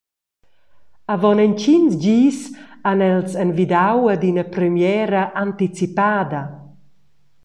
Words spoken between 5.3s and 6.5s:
anticipada.